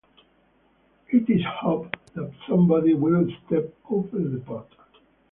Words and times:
It 1.09 1.29
is 1.29 1.45
hoped 1.45 1.95
that 2.15 2.33
somebody 2.49 2.95
will 2.95 3.27
step 3.45 3.71
over 3.87 4.17
the 4.17 4.39
pot. 4.39 4.67